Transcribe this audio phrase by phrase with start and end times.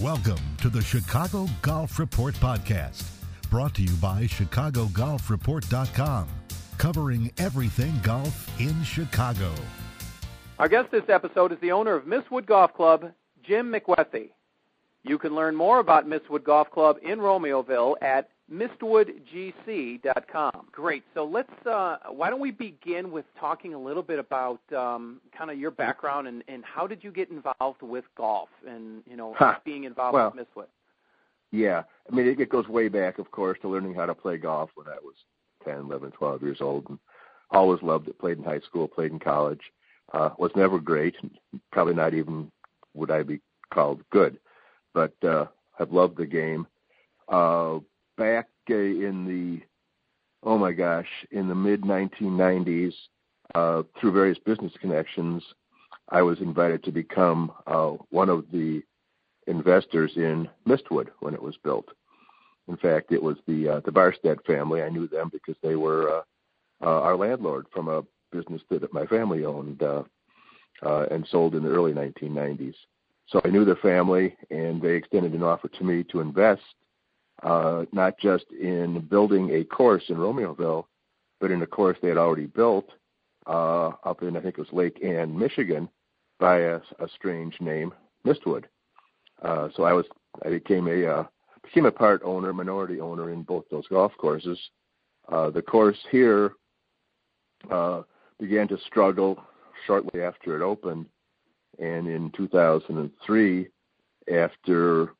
[0.00, 3.04] Welcome to the Chicago Golf Report Podcast,
[3.50, 6.26] brought to you by ChicagoGolfReport.com,
[6.78, 9.52] covering everything golf in Chicago.
[10.58, 14.30] Our guest this episode is the owner of Mistwood Golf Club, Jim McWethy.
[15.02, 20.66] You can learn more about Mistwood Golf Club in Romeoville at mistwoodgc.com.
[20.72, 21.04] Great.
[21.14, 21.52] So let's.
[21.66, 25.70] Uh, why don't we begin with talking a little bit about um, kind of your
[25.70, 29.56] background and, and how did you get involved with golf and you know Huh.
[29.64, 30.66] being involved Well, with Mistwood.
[31.52, 34.36] Yeah, I mean, it, it goes way back, of course, to learning how to play
[34.38, 35.14] golf when I was
[35.64, 36.96] 10, 11, 12 years old, and
[37.50, 38.18] always loved it.
[38.20, 39.60] Played in high school, played in college.
[40.12, 41.14] Uh, was never great,
[41.72, 42.50] probably not even
[42.94, 43.40] would I be
[43.72, 44.38] called good,
[44.94, 45.46] but uh,
[45.78, 46.66] have loved the game.
[47.28, 47.78] Uh,
[48.20, 49.62] back uh, in the,
[50.46, 52.92] oh my gosh, in the mid 1990s,
[53.54, 55.42] uh, through various business connections,
[56.10, 58.82] I was invited to become uh, one of the
[59.46, 61.86] investors in Mistwood when it was built.
[62.68, 64.82] In fact, it was the uh, the Barstead family.
[64.82, 66.22] I knew them because they were uh,
[66.82, 69.82] uh, our landlord from a business that my family owned
[70.82, 72.74] and sold in the early 1990s.
[73.28, 76.60] So I knew the family, and they extended an offer to me to invest
[77.42, 80.84] uh, not just in building a course in Romeoville,
[81.40, 82.90] but in a course they had already built
[83.46, 85.88] uh, up in I think it was Lake Ann, Michigan,
[86.38, 87.92] by a, a strange name,
[88.26, 88.64] Mistwood.
[89.42, 90.06] Uh, so I was
[90.44, 91.24] I became a uh,
[91.62, 94.58] became a part owner, minority owner in both those golf courses.
[95.28, 96.52] Uh, the course here
[97.70, 98.02] uh,
[98.38, 99.42] began to struggle
[99.86, 101.06] shortly after it opened,
[101.78, 103.68] and in 2003,
[104.32, 105.14] after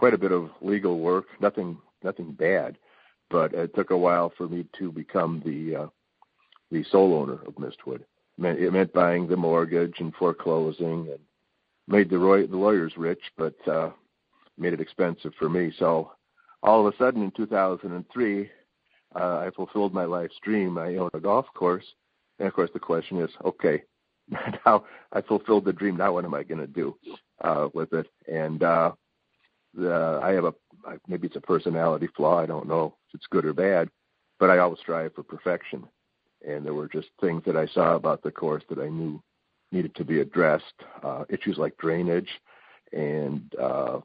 [0.00, 2.78] quite a bit of legal work, nothing nothing bad,
[3.28, 5.86] but it took a while for me to become the uh,
[6.70, 8.00] the sole owner of Mistwood.
[8.00, 11.18] It meant, it meant buying the mortgage and foreclosing and
[11.86, 13.90] made the, roy- the lawyers rich, but uh,
[14.56, 15.70] made it expensive for me.
[15.78, 16.12] So
[16.62, 18.50] all of a sudden in 2003,
[19.14, 20.78] uh, I fulfilled my life's dream.
[20.78, 21.84] I own a golf course.
[22.38, 23.82] And of course, the question is, okay,
[24.64, 25.98] now I fulfilled the dream.
[25.98, 26.96] Now what am I going to do
[27.42, 28.06] uh, with it?
[28.32, 28.92] And uh,
[29.74, 30.54] the, I have a
[31.08, 32.38] maybe it's a personality flaw.
[32.38, 33.88] I don't know if it's good or bad,
[34.38, 35.86] but I always strive for perfection.
[36.46, 39.22] And there were just things that I saw about the course that I knew
[39.72, 40.64] needed to be addressed.
[41.02, 42.28] Uh, issues like drainage
[42.92, 44.00] and uh,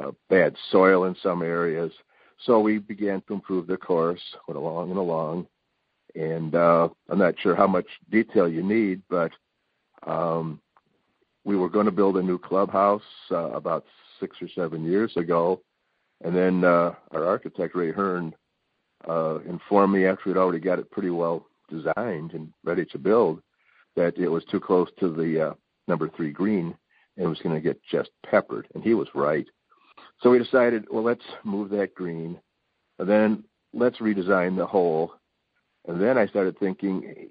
[0.00, 1.92] uh, bad soil in some areas.
[2.44, 5.46] So we began to improve the course, went along and along.
[6.14, 9.32] And uh, I'm not sure how much detail you need, but
[10.06, 10.60] um,
[11.44, 13.84] we were going to build a new clubhouse uh, about
[14.20, 15.62] six or seven years ago.
[16.22, 18.34] And then uh, our architect, Ray Hearn,
[19.08, 23.42] uh, informed me after we'd already got it pretty well designed and ready to build
[23.96, 25.54] that it was too close to the uh,
[25.88, 26.74] number three green
[27.16, 28.66] and was going to get just peppered.
[28.74, 29.46] And he was right.
[30.20, 32.38] So we decided, well, let's move that green,
[32.98, 35.12] and then let's redesign the hole.
[35.86, 37.28] And then I started thinking,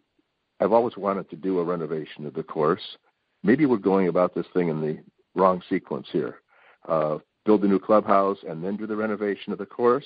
[0.59, 2.97] I've always wanted to do a renovation of the course.
[3.43, 4.99] Maybe we're going about this thing in the
[5.35, 6.42] wrong sequence here.
[6.87, 10.05] Uh, build a new clubhouse and then do the renovation of the course,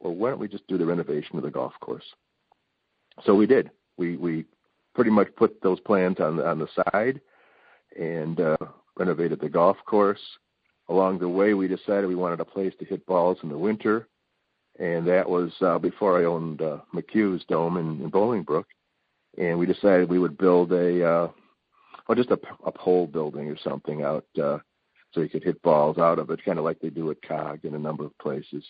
[0.00, 2.04] or why don't we just do the renovation of the golf course?
[3.24, 3.70] So we did.
[3.96, 4.44] We we
[4.94, 7.20] pretty much put those plans on the, on the side
[7.98, 8.56] and uh,
[8.96, 10.20] renovated the golf course.
[10.88, 14.08] Along the way, we decided we wanted a place to hit balls in the winter,
[14.78, 18.64] and that was uh, before I owned uh, McQ's Dome in, in Bolingbrook.
[19.36, 21.28] And we decided we would build a, uh,
[22.08, 24.58] or just a, a pole building or something out, uh,
[25.12, 27.64] so you could hit balls out of it, kind of like they do at COG
[27.64, 28.64] in a number of places.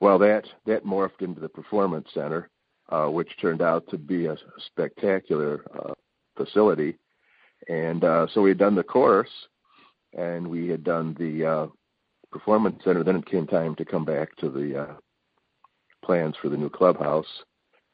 [0.00, 2.50] Well, that that morphed into the performance center,
[2.90, 5.94] uh, which turned out to be a spectacular uh,
[6.36, 6.98] facility.
[7.68, 9.30] And uh, so we had done the course,
[10.16, 11.66] and we had done the uh,
[12.30, 13.02] performance center.
[13.02, 14.94] Then it came time to come back to the uh,
[16.04, 17.26] plans for the new clubhouse,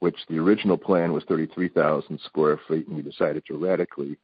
[0.00, 4.18] which the original plan was 33,000 square feet, and we decided to radically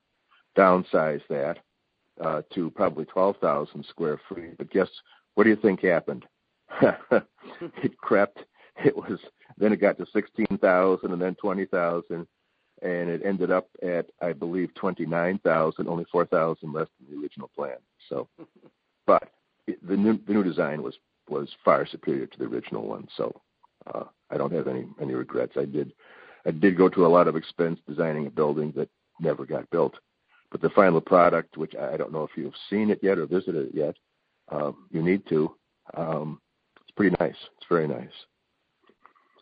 [0.56, 1.58] downsize that
[2.20, 4.56] uh, to probably 12,000 square feet.
[4.58, 4.88] But guess
[5.34, 6.24] what do you think happened?
[6.82, 8.40] it crept.
[8.84, 9.18] It was
[9.56, 12.26] then it got to 16,000 and then 20,000
[12.80, 17.76] and it ended up at I believe 29,000, only 4,000 less than the original plan.
[18.08, 18.28] So,
[19.06, 19.30] but
[19.66, 20.94] it- the new the new design was
[21.28, 23.06] was far superior to the original one.
[23.16, 23.40] So,
[23.92, 25.54] uh, I don't have any any regrets.
[25.56, 25.92] I did
[26.46, 28.88] I did go to a lot of expense designing a building that
[29.20, 29.94] never got built.
[30.50, 33.68] But the final product, which I don't know if you've seen it yet or visited
[33.68, 33.96] it yet,
[34.50, 35.54] um, you need to.
[35.94, 36.40] Um,
[36.80, 37.36] it's pretty nice.
[37.56, 38.08] It's very nice.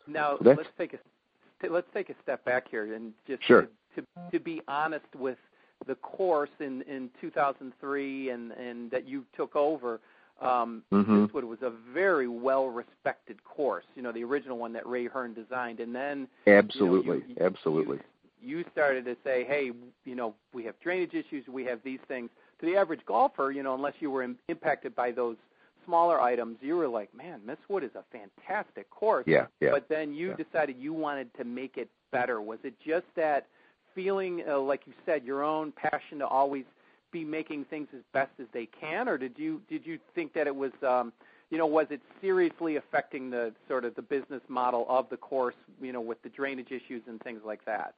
[0.07, 3.67] Now So let's take a let's take a step back here and just Sure.
[3.95, 5.37] to, to to be honest with
[5.85, 9.99] the course in in 2003 and and that you took over.
[10.41, 11.25] um, mm-hmm.
[11.25, 13.85] Mistwood was a very well respected course.
[13.95, 17.45] You know, the original one that Ray Hearn designed, and then absolutely, you know, you,
[17.45, 18.03] absolutely, you,
[18.41, 19.71] you started to say, hey,
[20.05, 22.29] you know, we have drainage issues, we have these things.
[22.59, 25.37] To the average golfer, you know, unless you were impacted by those
[25.85, 29.25] smaller items, you were like, man, Mistwood is a fantastic course.
[29.27, 29.71] Yeah, yeah.
[29.71, 30.43] But then you yeah.
[30.43, 32.41] decided you wanted to make it better.
[32.41, 33.47] Was it just that
[33.95, 36.65] feeling, uh, like you said, your own passion to always
[37.11, 40.45] be making things as best as they can, or did you did you think that
[40.45, 41.13] it was, um,
[41.49, 45.55] you know, was it seriously affecting the sort of the business model of the course,
[45.81, 47.95] you know, with the drainage issues and things like that?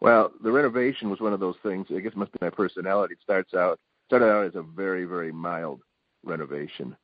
[0.00, 1.86] Well, the renovation was one of those things.
[1.90, 3.14] I guess it must be my personality.
[3.14, 5.80] It starts out started out as a very very mild
[6.24, 6.96] renovation,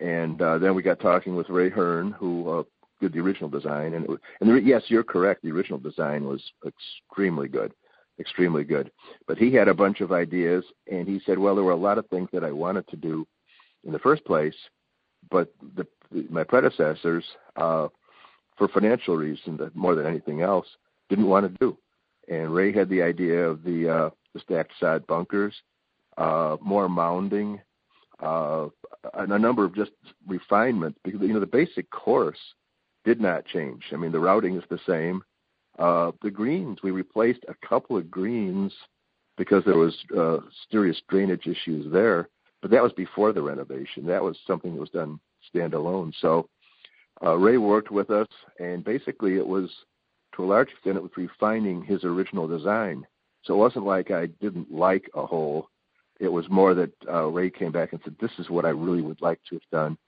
[0.00, 2.62] and uh, then we got talking with Ray Hearn, who uh,
[3.00, 5.42] did the original design, and it was, and the, yes, you're correct.
[5.42, 7.72] The original design was extremely good,
[8.18, 8.90] extremely good.
[9.26, 11.98] But he had a bunch of ideas, and he said, well, there were a lot
[11.98, 13.26] of things that I wanted to do
[13.84, 14.54] in the first place,
[15.30, 17.24] but the, the, my predecessors,
[17.56, 17.88] uh,
[18.56, 20.66] for financial reasons more than anything else,
[21.08, 21.76] didn't want to do.
[22.30, 25.54] And Ray had the idea of the uh, the stacked side bunkers,
[26.16, 27.60] uh, more mounding,
[28.20, 28.68] uh,
[29.14, 29.90] and a number of just
[30.26, 32.38] refinements because you know the basic course
[33.04, 33.82] did not change.
[33.92, 35.22] I mean the routing is the same.
[35.78, 38.72] Uh, the greens we replaced a couple of greens
[39.36, 40.38] because there was uh,
[40.70, 42.28] serious drainage issues there,
[42.62, 44.06] but that was before the renovation.
[44.06, 45.18] That was something that was done
[45.52, 46.12] standalone.
[46.20, 46.48] So
[47.24, 48.28] uh, Ray worked with us,
[48.58, 49.70] and basically it was
[50.36, 53.06] to a large extent it was refining his original design.
[53.42, 55.70] So it wasn't like I didn't like a hole
[56.20, 59.00] it was more that uh, Ray came back and said, "This is what I really
[59.00, 59.98] would like to have done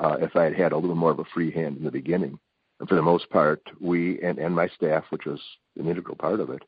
[0.00, 2.38] uh, if I had had a little more of a free hand in the beginning."
[2.80, 5.40] And for the most part, we and, and my staff, which was
[5.78, 6.62] an integral part of it,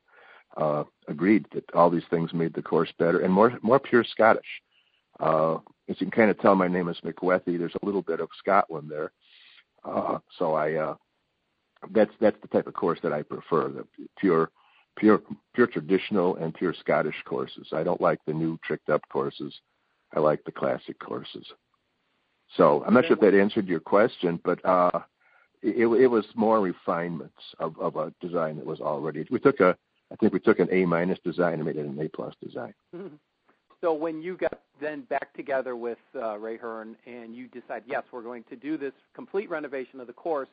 [0.56, 4.62] uh, agreed that all these things made the course better and more more pure Scottish.
[5.18, 5.54] Uh,
[5.88, 7.58] as you can kind of tell, my name is McWethy.
[7.58, 9.10] There's a little bit of Scotland there,
[9.84, 10.94] uh, so I uh,
[11.90, 13.86] that's that's the type of course that I prefer, the
[14.18, 14.50] pure
[14.96, 15.22] pure
[15.54, 17.68] pure traditional and pure Scottish courses.
[17.72, 19.54] I don't like the new tricked up courses.
[20.14, 21.46] I like the classic courses.
[22.56, 25.00] So I'm not sure if that answered your question, but uh,
[25.62, 29.26] it, it was more refinements of, of a design that was already.
[29.30, 29.76] We took a,
[30.12, 32.74] I think we took an A minus design and made it an A plus design.
[32.94, 33.14] Mm-hmm.
[33.80, 38.02] So when you got then back together with uh, Ray Hearn and you decide, yes,
[38.12, 40.48] we're going to do this complete renovation of the course,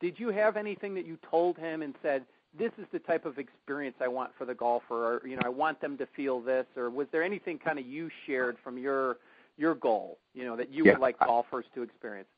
[0.00, 2.24] did you have anything that you told him and said,
[2.58, 5.48] this is the type of experience I want for the golfer, or you know, I
[5.48, 9.18] want them to feel this, or was there anything kind of you shared from your
[9.56, 12.28] your goal, you know, that you yeah, would like golfers to experience?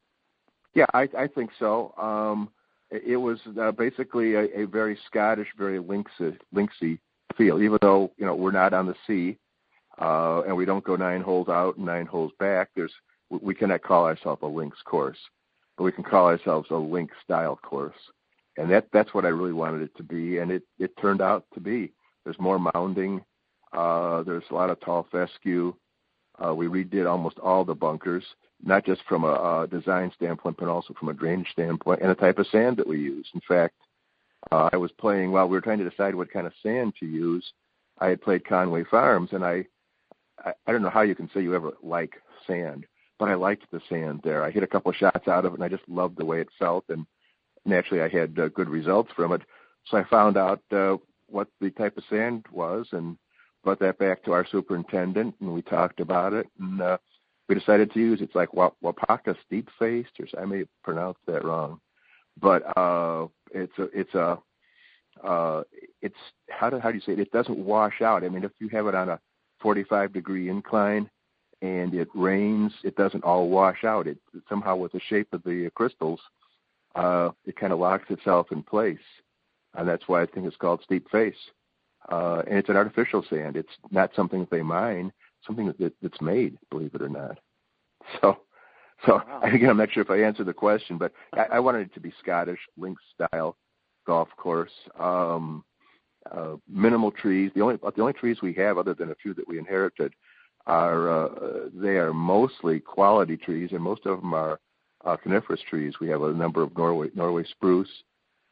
[0.75, 1.95] Yeah, I, I think so.
[1.97, 2.51] Um,
[2.91, 6.99] it, it was uh, basically a, a very Scottish, very linksy, linksy
[7.37, 9.39] feel, even though you know we're not on the sea
[9.99, 12.71] uh, and we don't go nine holes out and nine holes back.
[12.77, 12.93] There's
[13.31, 15.19] we cannot call ourselves a links course,
[15.83, 17.95] we can call ourselves a link style course
[18.57, 21.47] and that that's what I really wanted it to be, and it it turned out
[21.55, 21.93] to be.
[22.25, 23.25] There's more mounding.
[23.73, 25.75] Uh, there's a lot of tall fescue.
[26.45, 28.25] Uh, we redid almost all the bunkers,
[28.63, 32.15] not just from a, a design standpoint, but also from a drainage standpoint, and the
[32.15, 33.27] type of sand that we use.
[33.35, 33.75] In fact,
[34.51, 37.07] uh, I was playing while we were trying to decide what kind of sand to
[37.07, 37.53] use.
[37.99, 39.65] I had played Conway Farms, and I,
[40.45, 42.15] I, I don't know how you can say you ever like
[42.47, 42.87] sand,
[43.23, 44.43] but I liked the sand there.
[44.43, 46.41] I hit a couple of shots out of it, and I just loved the way
[46.41, 47.07] it felt, and
[47.65, 49.43] naturally I had uh, good results from it.
[49.87, 50.97] So I found out uh,
[51.29, 53.17] what the type of sand was and
[53.63, 56.99] brought that back to our superintendent, and we talked about it, and uh,
[57.49, 61.79] we decided to use it's like Waupaca steep faced, or I may pronounce that wrong,
[62.41, 64.37] but uh, it's a it's a
[65.23, 65.63] uh,
[66.01, 66.17] it's
[66.51, 67.21] how do how do you say it?
[67.21, 68.25] It doesn't wash out.
[68.25, 69.21] I mean, if you have it on a
[69.61, 71.09] 45 degree incline
[71.63, 74.07] and it rains, it doesn't all wash out.
[74.07, 76.21] It somehow with the shape of the crystals,
[76.95, 78.99] uh, it kind of locks itself in place,
[79.75, 81.35] and that's why I think it's called steep face.
[82.11, 83.57] Uh, and it's an artificial sand.
[83.57, 85.13] It's not something that they mine.
[85.47, 87.39] Something that, that's made, believe it or not.
[88.21, 88.39] So,
[89.07, 89.41] so wow.
[89.45, 92.01] again, I'm not sure if I answered the question, but I, I wanted it to
[92.01, 93.57] be Scottish link style
[94.05, 94.73] golf course.
[94.99, 95.65] Um,
[96.31, 97.51] uh, minimal trees.
[97.55, 100.13] The only the only trees we have, other than a few that we inherited,
[100.67, 104.61] are uh, they are mostly quality trees, and most of them are
[105.05, 105.95] uh, coniferous trees.
[106.01, 107.91] We have a number of Norway Norway spruce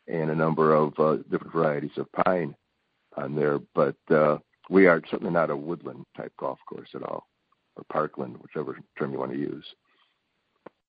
[0.08, 2.54] and a number of uh, different varieties of pine
[3.16, 4.38] on there, but uh,
[4.68, 7.28] we are certainly not a woodland type golf course at all,
[7.76, 9.64] or parkland, whichever term you want to use.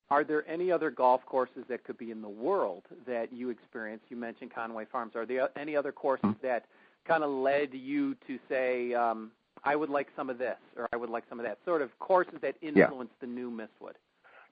[0.09, 4.05] Are there any other golf courses that could be in the world that you experienced?
[4.09, 5.15] You mentioned Conway Farms.
[5.15, 6.45] Are there any other courses mm-hmm.
[6.45, 6.65] that
[7.07, 9.31] kind of led you to say, um,
[9.63, 11.59] I would like some of this, or I would like some of that?
[11.65, 13.27] Sort of courses that influenced yeah.
[13.27, 13.93] the new Mistwood.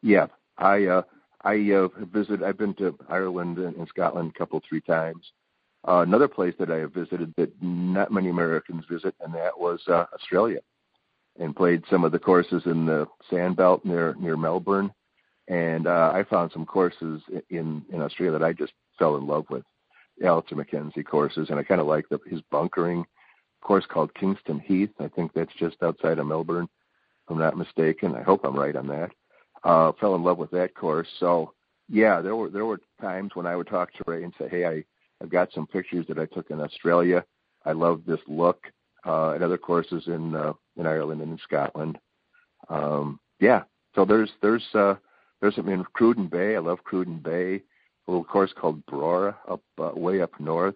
[0.01, 1.01] Yeah, I uh,
[1.43, 2.43] I uh, visited.
[2.43, 5.31] I've been to Ireland and, and Scotland a couple three times.
[5.87, 9.81] Uh, another place that I have visited that not many Americans visit, and that was
[9.87, 10.59] uh, Australia,
[11.39, 14.91] and played some of the courses in the Sandbelt near near Melbourne,
[15.47, 19.45] and uh, I found some courses in in Australia that I just fell in love
[19.49, 19.63] with,
[20.23, 23.05] Alister MacKenzie courses, and I kind of like the, his bunkering
[23.61, 24.91] course called Kingston Heath.
[24.99, 26.67] I think that's just outside of Melbourne,
[27.25, 28.15] if I'm not mistaken.
[28.15, 29.11] I hope I'm right on that.
[29.63, 31.07] Uh, fell in love with that course.
[31.19, 31.53] So
[31.89, 34.65] yeah, there were there were times when I would talk to Ray and say, "Hey,
[34.65, 34.83] I
[35.21, 37.25] I've got some pictures that I took in Australia.
[37.65, 38.67] I love this look."
[39.05, 41.97] Uh, at other courses in uh, in Ireland and in Scotland.
[42.67, 43.63] Um, yeah,
[43.95, 44.95] so there's there's uh,
[45.39, 46.57] there's some in Cruden Bay.
[46.57, 47.61] I love Cruden Bay.
[48.07, 50.75] A little course called Brora up uh, way up north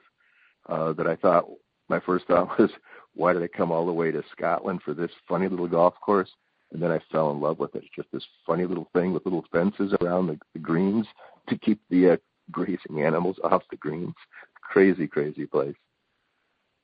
[0.70, 1.50] uh, that I thought
[1.90, 2.70] my first thought was,
[3.16, 6.30] why did I come all the way to Scotland for this funny little golf course?
[6.72, 7.84] And then I fell in love with it.
[7.84, 11.06] It's just this funny little thing with little fences around the, the greens
[11.48, 12.18] to keep the uh,
[12.52, 14.16] grazing animals off the greens.
[14.62, 15.76] Crazy, crazy place.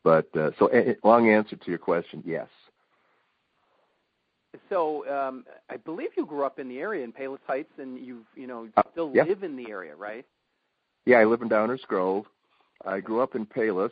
[0.03, 2.48] But uh, so, a, long answer to your question, yes.
[4.70, 8.25] So um, I believe you grew up in the area in Palos Heights, and you've
[8.36, 9.24] you know Uh, still yeah.
[9.24, 10.25] live in the area, right?
[11.06, 12.25] Yeah, I live in Downers Grove.
[12.86, 13.91] I grew up in Palos.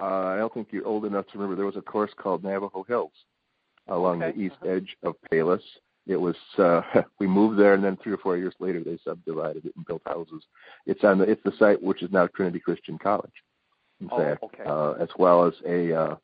[0.00, 1.56] Uh, I don't think you're old enough to remember.
[1.56, 3.12] There was a course called Navajo Hills
[3.88, 4.72] along Okay, the east uh-huh.
[4.72, 5.62] edge of Palos.
[6.06, 6.82] It was uh,
[7.18, 10.02] we moved there, and then three or four years later, they subdivided it and built
[10.06, 10.42] houses.
[10.86, 13.32] It's on the it's the site which is now Trinity Christian College.
[14.00, 14.64] In Oh, fact, okay.
[14.66, 16.16] uh, as well as a uh,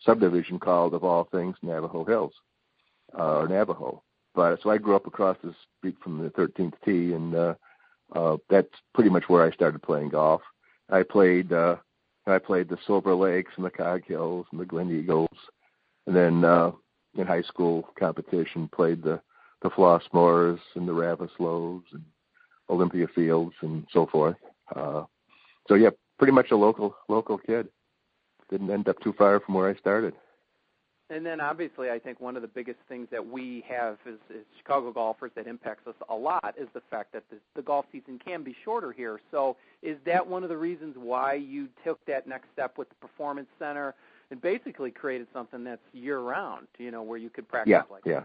[0.00, 2.34] subdivision called, of all things, Navajo Hills
[3.18, 4.02] uh, or Navajo.
[4.34, 7.54] But so I grew up across the street from the 13th tee, and uh,
[8.14, 10.42] uh, that's pretty much where I started playing golf.
[10.90, 11.76] I played uh,
[12.26, 15.36] I played the Silver Lakes and the Cog Hills and the Gleneagles,
[16.06, 16.72] and then uh,
[17.16, 19.20] in high school competition played the
[19.62, 22.04] the Flossmoors and the Ravisloes and
[22.68, 24.36] Olympia Fields and so forth.
[24.74, 25.04] Uh,
[25.68, 25.88] so yeah,
[26.18, 27.68] pretty much a local local kid.
[28.50, 30.14] Didn't end up too far from where I started.
[31.14, 34.42] And then obviously, I think one of the biggest things that we have as, as
[34.58, 38.18] Chicago golfers that impacts us a lot is the fact that the, the golf season
[38.18, 39.20] can be shorter here.
[39.30, 42.96] So, is that one of the reasons why you took that next step with the
[42.96, 43.94] performance center
[44.32, 46.66] and basically created something that's year round?
[46.78, 48.24] You know, where you could practice Yeah, like yeah,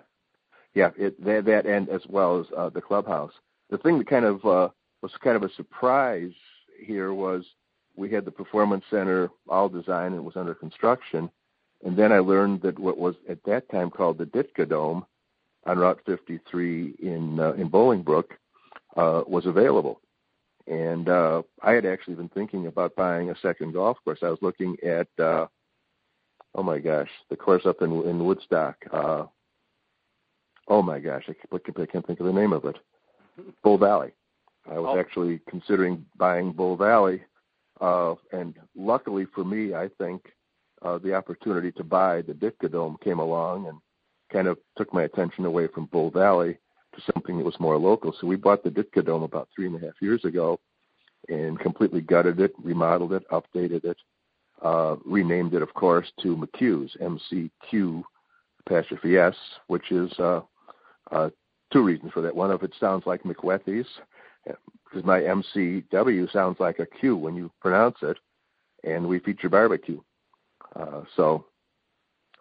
[0.73, 0.89] yeah.
[0.97, 3.33] It, that that and as well as uh, the clubhouse.
[3.69, 4.69] The thing that kind of uh,
[5.03, 6.33] was kind of a surprise
[6.83, 7.45] here was
[7.95, 11.29] we had the performance center all designed and was under construction,
[11.85, 15.05] and then I learned that what was at that time called the Ditka Dome
[15.65, 18.31] on Route 53 in uh, in Bolingbrook
[18.97, 20.01] uh, was available.
[20.67, 24.19] And uh, I had actually been thinking about buying a second golf course.
[24.21, 25.47] I was looking at, uh,
[26.53, 28.75] oh my gosh, the course up in in Woodstock.
[28.91, 29.25] Uh,
[30.67, 32.77] oh my gosh, I can't, I can't think of the name of it.
[33.63, 34.11] Bull Valley.
[34.69, 34.99] I was Oh.
[34.99, 37.23] actually considering buying Bull Valley,
[37.81, 40.21] uh, and luckily for me, I think
[40.81, 43.77] uh, the opportunity to buy the Ditka Dome came along and
[44.31, 46.57] kind of took my attention away from Bull Valley
[46.95, 48.13] to something that was more local.
[48.19, 50.59] So we bought the Ditka Dome about three and a half years ago,
[51.27, 53.97] and completely gutted it, remodeled it, updated it,
[54.63, 58.03] uh, renamed it, of course, to McQ's M-C-Q
[58.65, 59.35] apostrophe S,
[59.67, 60.41] which is uh,
[61.11, 61.29] uh,
[61.71, 62.35] two reasons for that.
[62.35, 63.87] One of it sounds like McWethy's,
[64.45, 68.17] because my MCW sounds like a Q when you pronounce it,
[68.83, 70.01] and we feature barbecue.
[70.75, 71.45] Uh, so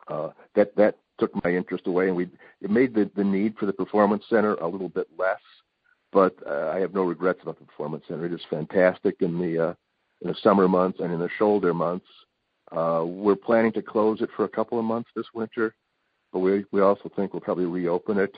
[0.09, 2.29] uh, that that took my interest away, and we
[2.61, 5.41] it made the the need for the performance center a little bit less.
[6.13, 8.27] But uh, I have no regrets about the performance center.
[8.27, 9.75] It is fantastic in the uh,
[10.23, 12.07] in the summer months and in the shoulder months.
[12.73, 15.75] Uh, we're planning to close it for a couple of months this winter,
[16.33, 18.37] but we we also think we'll probably reopen it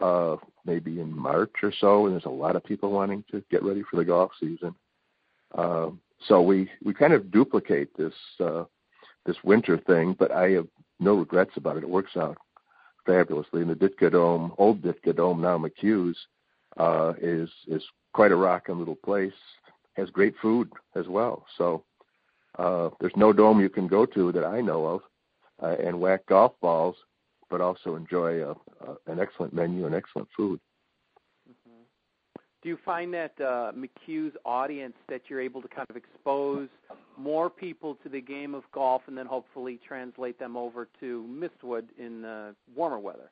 [0.00, 2.06] uh, maybe in March or so.
[2.06, 4.74] And there's a lot of people wanting to get ready for the golf season.
[5.56, 5.90] Uh,
[6.26, 8.64] so we we kind of duplicate this uh,
[9.26, 10.66] this winter thing, but I have
[11.00, 11.82] no regrets about it.
[11.82, 12.38] It works out
[13.06, 13.62] fabulously.
[13.62, 16.16] And the Ditka Dome, old Ditka Dome, now McQ's,
[16.76, 19.32] uh, is is quite a rocking little place.
[19.94, 21.46] Has great food as well.
[21.56, 21.84] So
[22.58, 25.00] uh, there's no dome you can go to that I know of
[25.62, 26.96] uh, and whack golf balls,
[27.48, 30.60] but also enjoy a, a, an excellent menu and excellent food.
[32.64, 36.70] Do you find that uh, McQ's audience that you're able to kind of expose
[37.16, 41.84] more people to the game of golf and then hopefully translate them over to Mistwood
[41.98, 43.30] in uh, warmer weather?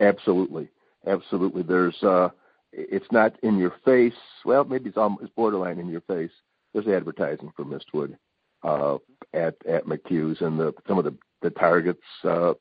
[0.00, 0.68] Absolutely,
[1.06, 1.62] absolutely.
[1.62, 2.30] There's uh,
[2.72, 4.12] it's not in your face.
[4.44, 6.30] Well, maybe it's almost borderline in your face.
[6.72, 8.16] There's advertising for Mistwood
[8.62, 8.98] uh,
[9.32, 12.54] at at McQ's, and the some of the the targets uh,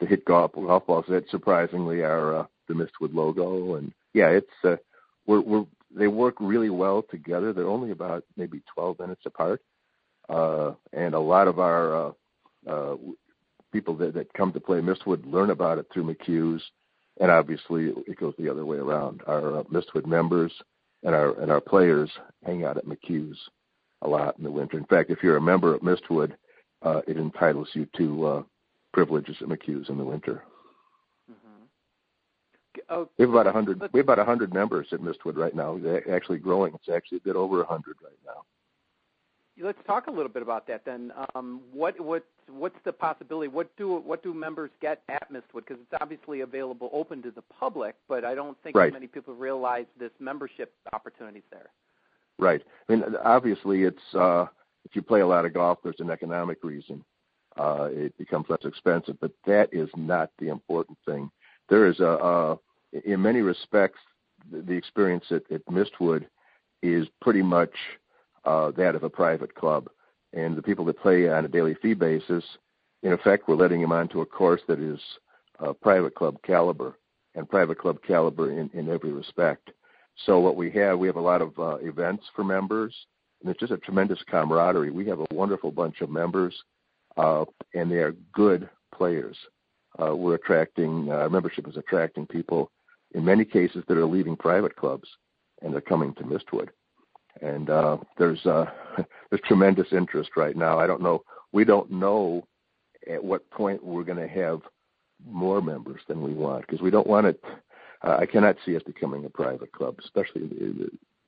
[0.00, 4.46] to hit golf golf balls that surprisingly are uh, the Mistwood logo, and yeah, it's
[4.64, 4.76] uh,
[5.26, 5.64] we're we're
[5.96, 7.52] they work really well together.
[7.52, 9.62] They're only about maybe 12 minutes apart,
[10.28, 12.12] uh, and a lot of our uh,
[12.68, 12.96] uh,
[13.72, 16.62] people that, that come to play Mistwood learn about it through McQ's,
[17.20, 19.22] and obviously it goes the other way around.
[19.26, 20.52] Our uh, Mistwood members
[21.02, 22.10] and our and our players
[22.44, 23.38] hang out at McQ's
[24.02, 24.76] a lot in the winter.
[24.76, 26.32] In fact, if you're a member at Mistwood,
[26.82, 28.42] uh, it entitles you to uh,
[28.92, 30.42] privileges at McQ's in the winter.
[32.88, 33.80] Oh, we have about a hundred.
[33.92, 35.78] We have about a hundred members at Mistwood right now.
[35.78, 36.74] They're actually growing.
[36.74, 38.42] It's actually a bit over a hundred right now.
[39.58, 41.12] Let's talk a little bit about that then.
[41.34, 43.48] Um, what what what's the possibility?
[43.48, 45.64] What do what do members get at Mistwood?
[45.66, 48.92] Because it's obviously available, open to the public, but I don't think right.
[48.92, 51.70] many people realize this membership opportunities there.
[52.38, 52.62] Right.
[52.88, 54.46] I mean, obviously, it's uh,
[54.84, 57.02] if you play a lot of golf, there's an economic reason.
[57.56, 61.30] Uh, it becomes less expensive, but that is not the important thing.
[61.70, 62.58] There is a, a
[63.04, 64.00] in many respects,
[64.50, 66.26] the experience at, at Mistwood
[66.82, 67.72] is pretty much
[68.44, 69.88] uh, that of a private club.
[70.32, 72.44] And the people that play on a daily fee basis,
[73.02, 75.00] in effect, we're letting them onto a course that is
[75.58, 76.98] uh, private club caliber
[77.34, 79.70] and private club caliber in, in every respect.
[80.24, 82.94] So what we have, we have a lot of uh, events for members,
[83.40, 84.90] and it's just a tremendous camaraderie.
[84.90, 86.54] We have a wonderful bunch of members,
[87.16, 89.36] uh, and they are good players.
[89.98, 92.70] Uh, we're attracting, uh, membership is attracting people
[93.16, 95.08] in many cases that are leaving private clubs
[95.62, 96.68] and they're coming to Mistwood.
[97.42, 98.66] And uh, there's uh,
[99.30, 100.78] there's tremendous interest right now.
[100.78, 101.24] I don't know.
[101.52, 102.46] We don't know
[103.10, 104.60] at what point we're going to have
[105.26, 107.42] more members than we want because we don't want it.
[108.02, 110.42] Uh, I cannot see us becoming a private club, especially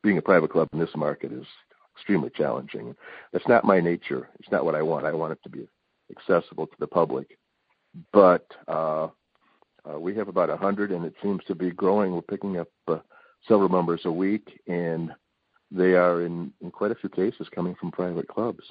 [0.03, 1.47] being a private club in this market is
[1.97, 2.95] extremely challenging.
[3.33, 4.29] That's not my nature.
[4.39, 5.07] It's not what I want.
[5.07, 5.67] I want it to be
[6.11, 7.39] accessible to the public.
[8.13, 9.09] But uh,
[9.89, 12.13] uh, we have about 100, and it seems to be growing.
[12.13, 12.99] We're picking up uh,
[13.47, 15.11] several members a week, and
[15.71, 18.65] they are in, in quite a few cases coming from private clubs.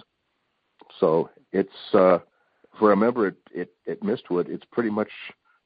[1.00, 2.20] So it's uh,
[2.80, 5.10] for a member at, at, at Mistwood, it's pretty much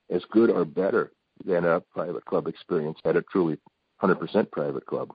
[0.10, 1.12] as good or better
[1.46, 3.58] than a private club experience at a truly
[4.02, 5.10] 100% private club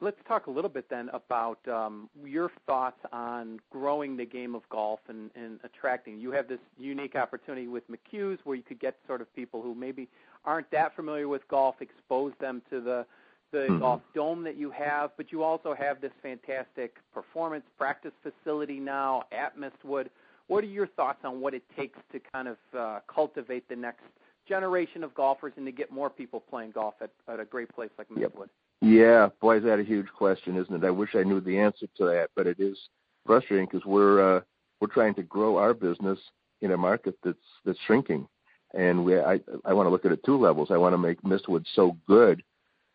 [0.00, 4.68] let's talk a little bit then about um, your thoughts on growing the game of
[4.68, 6.18] golf and, and, attracting.
[6.18, 9.74] You have this unique opportunity with McQ's where you could get sort of people who
[9.74, 10.08] maybe
[10.44, 13.06] aren't that familiar with golf, expose them to the
[13.52, 13.80] the mm-hmm.
[13.80, 19.24] golf dome that you have, but you also have this fantastic performance practice facility now
[19.32, 20.06] at Mistwood.
[20.46, 24.04] What are your thoughts on what it takes to kind of uh, cultivate the next
[24.48, 27.90] generation of golfers and to get more people playing golf at, at a great place
[27.98, 28.20] like Mistwood?
[28.20, 28.48] Yep.
[28.80, 30.86] Yeah, boy, is that a huge question, isn't it?
[30.86, 32.78] I wish I knew the answer to that, but it is
[33.26, 34.40] frustrating because we're uh,
[34.80, 36.18] we're trying to grow our business
[36.62, 38.26] in a market that's that's shrinking,
[38.72, 40.70] and we I I want to look at it two levels.
[40.70, 42.42] I want to make Mistwood so good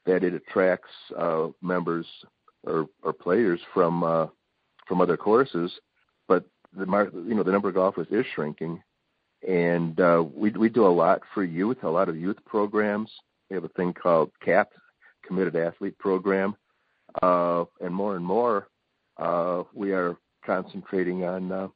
[0.08, 2.08] that it attracts uh, members
[2.64, 4.28] or or players from uh,
[4.88, 5.72] from other courses,
[6.28, 6.46] but
[6.76, 8.82] the mar- you know the number of golfers is shrinking,
[9.48, 13.12] and uh, we we do a lot for youth, a lot of youth programs.
[13.52, 14.72] We have a thing called CAP,
[15.26, 16.56] committed athlete program,
[17.22, 18.68] uh, and more and more
[19.18, 21.68] uh, we are concentrating on uh,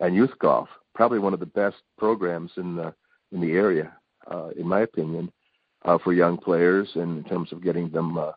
[0.00, 0.68] on youth golf.
[0.94, 2.94] Probably one of the best programs in the
[3.32, 3.92] in the area,
[4.30, 5.30] uh, in my opinion,
[5.84, 8.32] uh, for young players, and in terms of getting them uh,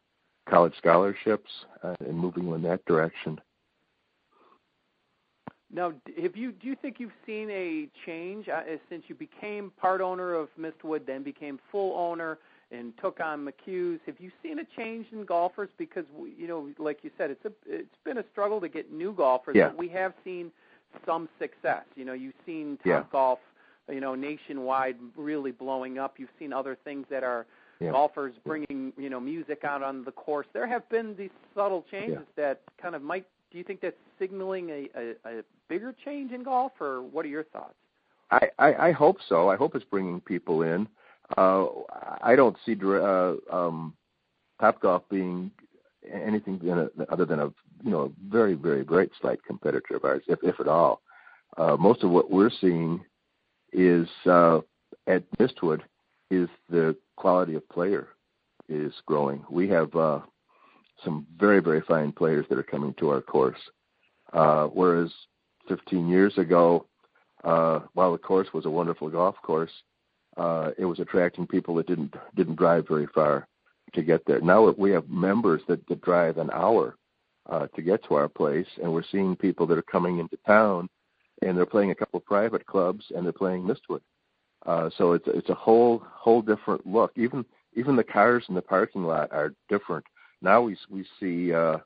[0.50, 1.50] college scholarships
[1.84, 3.40] and moving in that direction.
[5.70, 8.48] Now, have you do you think you've seen a change
[8.90, 12.38] since you became part owner of Mistwood, then became full owner?
[12.70, 14.02] And took on McQ's.
[14.08, 15.70] Have you seen a change in golfers?
[15.78, 16.04] Because
[16.38, 19.56] you know, like you said, it's a it's been a struggle to get new golfers,
[19.56, 19.70] yeah.
[19.70, 20.52] but we have seen
[21.06, 21.84] some success.
[21.96, 23.04] You know, you've seen Top yeah.
[23.10, 23.40] Golf,
[23.90, 26.16] you know, nationwide really blowing up.
[26.18, 27.46] You've seen other things that are
[27.80, 27.92] yeah.
[27.92, 30.48] golfers bringing you know music out on the course.
[30.54, 33.26] There have been these subtle changes that kind of might.
[33.52, 37.30] Do you think that's signaling a, a, a bigger change in golf, or what are
[37.30, 37.76] your thoughts?
[38.30, 39.50] I, I, I hope so.
[39.50, 40.88] I hope it's bringing people in.
[41.36, 41.66] Uh,
[42.22, 43.94] I don't see uh, um,
[44.62, 45.52] Topgolf being
[46.12, 47.48] anything a, other than a
[47.84, 51.02] you know a very very great slight competitor of ours, if if at all.
[51.58, 53.04] Uh, most of what we're seeing
[53.74, 54.60] is uh,
[55.08, 55.82] at Mistwood
[56.30, 58.10] is the quality of player
[58.70, 59.44] is growing.
[59.50, 60.20] We have uh,
[61.04, 63.60] some very very fine players that are coming to our course,
[64.34, 65.12] uh, whereas
[65.68, 66.86] 15 years ago,
[67.44, 69.72] uh, while the course was a wonderful golf course,
[70.38, 73.48] uh, it was attracting people that didn't didn't drive very far
[73.94, 74.42] to get there.
[74.42, 76.96] Now we have members that, that drive an hour
[77.50, 80.90] uh, to get to our place, and we're seeing people that are coming into town,
[81.42, 84.02] and they're playing a couple of private clubs, and they're playing Mistwood,
[84.66, 87.12] Uh, so it's it's a whole whole different look.
[87.16, 90.06] Even even the cars in the parking lot are different.
[90.42, 91.78] Now we we see uh,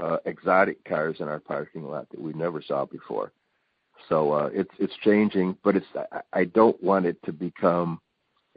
[0.00, 3.32] uh, exotic cars in our parking lot that we never saw before.
[4.08, 8.00] So uh, it's it's changing, but it's I, I don't want it to become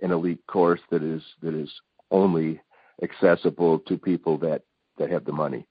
[0.01, 1.71] an elite course that is that is
[2.11, 2.61] only
[3.01, 4.63] accessible to people that
[4.97, 5.67] that have the money.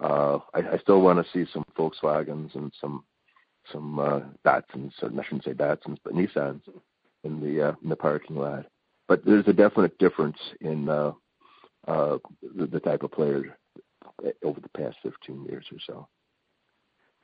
[0.00, 3.04] Uh, I, I still want to see some Volkswagens and some
[3.72, 6.60] some uh, Datsuns, or I shouldn't say Datsuns, but Nissans
[7.24, 8.66] in the uh, in the parking lot.
[9.08, 11.12] But there's a definite difference in uh,
[11.86, 12.18] uh,
[12.56, 13.56] the, the type of player
[14.44, 16.08] over the past 15 years or so.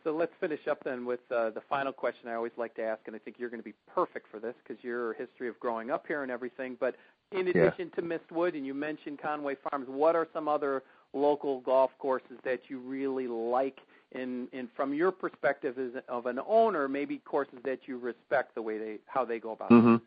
[0.04, 3.00] So let's finish up then with uh, the final question I always like to ask,
[3.06, 5.90] and I think you're going to be perfect for this because your history of growing
[5.90, 6.76] up here and everything.
[6.78, 6.96] But
[7.30, 7.94] in addition yeah.
[7.96, 12.62] to Mistwood, and you mentioned Conway Farms, what are some other local golf courses that
[12.68, 13.78] you really like?
[14.12, 18.60] In, in from your perspective as of an owner, maybe courses that you respect the
[18.60, 19.94] way they how they go about mm-hmm.
[19.94, 20.00] it.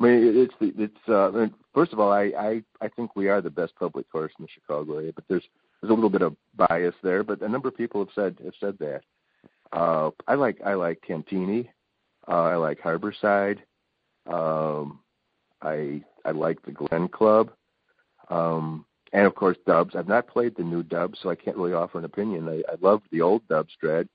[0.00, 0.96] I mean, it's it's.
[1.06, 4.10] Uh, I mean, first of all, I, I I think we are the best public
[4.10, 5.44] course in the Chicago area, but there's
[5.80, 7.22] there's a little bit of bias there.
[7.22, 9.02] But a number of people have said have said that.
[9.72, 11.68] Uh, I like I like Cantigny.
[12.28, 13.58] Uh, I like Harborside.
[14.26, 15.00] Um,
[15.62, 17.50] I I like the Glen Club.
[18.28, 19.96] Um, and of course Dubs.
[19.96, 22.48] I've not played the new Dubs, so I can't really offer an opinion.
[22.48, 24.08] I, I love the old Dubsdread,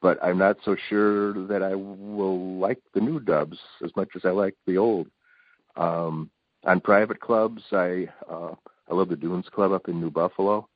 [0.00, 4.22] but I'm not so sure that I will like the new Dubs as much as
[4.24, 5.08] I like the old.
[5.76, 6.30] Um,
[6.64, 8.54] on private clubs, I uh,
[8.90, 10.68] I love the Dunes Club up in New Buffalo.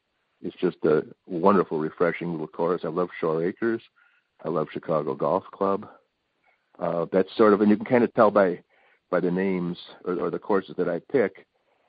[0.45, 2.83] It's just a wonderful, refreshing little course.
[2.85, 3.83] I love Shore Acres.
[4.45, 5.89] I love Chicago Golf Club.
[6.79, 8.63] Uh, that's sort of, and you can kind of tell by
[9.11, 11.47] by the names or, or the courses that I pick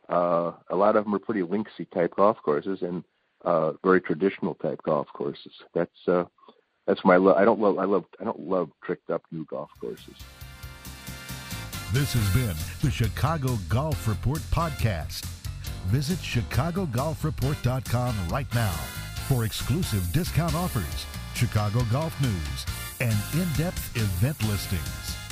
[0.09, 3.03] uh, a lot of them are pretty linksy type golf courses and
[3.43, 5.53] uh, very traditional type golf courses.
[5.73, 6.25] That's uh,
[6.87, 7.15] that's my.
[7.15, 10.15] I don't love I love I don't love tricked up new golf courses.
[11.93, 15.44] This has been the Chicago Golf Report podcast.
[15.87, 18.73] Visit ChicagoGolfReport.com right now
[19.27, 22.65] for exclusive discount offers, Chicago golf news,
[22.99, 25.24] and in-depth event listings.